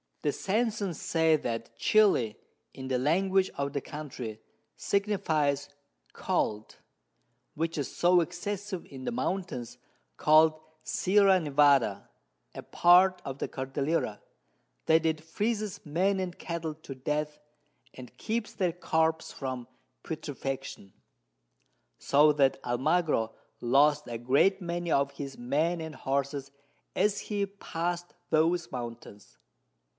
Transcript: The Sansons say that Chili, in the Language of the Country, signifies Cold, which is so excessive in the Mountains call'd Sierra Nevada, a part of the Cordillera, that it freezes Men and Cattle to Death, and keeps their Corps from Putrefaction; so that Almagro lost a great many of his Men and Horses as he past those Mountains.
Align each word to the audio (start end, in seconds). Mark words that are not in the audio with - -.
The 0.23 0.31
Sansons 0.31 0.99
say 0.99 1.35
that 1.35 1.75
Chili, 1.77 2.35
in 2.73 2.87
the 2.87 2.97
Language 2.99 3.49
of 3.55 3.73
the 3.73 3.81
Country, 3.81 4.39
signifies 4.75 5.69
Cold, 6.13 6.77
which 7.55 7.77
is 7.77 7.95
so 7.95 8.21
excessive 8.21 8.85
in 8.87 9.05
the 9.05 9.11
Mountains 9.11 9.77
call'd 10.17 10.59
Sierra 10.83 11.39
Nevada, 11.39 12.09
a 12.53 12.61
part 12.63 13.21
of 13.25 13.37
the 13.39 13.47
Cordillera, 13.47 14.21
that 14.85 15.05
it 15.07 15.21
freezes 15.21 15.83
Men 15.85 16.19
and 16.19 16.37
Cattle 16.37 16.73
to 16.75 16.93
Death, 16.93 17.39
and 17.93 18.15
keeps 18.17 18.53
their 18.53 18.73
Corps 18.73 19.31
from 19.31 19.67
Putrefaction; 20.03 20.93
so 21.99 22.31
that 22.33 22.59
Almagro 22.63 23.33
lost 23.59 24.07
a 24.07 24.17
great 24.19 24.61
many 24.61 24.91
of 24.91 25.11
his 25.11 25.37
Men 25.37 25.79
and 25.81 25.93
Horses 25.95 26.51
as 26.95 27.21
he 27.21 27.45
past 27.45 28.13
those 28.29 28.71
Mountains. 28.71 29.37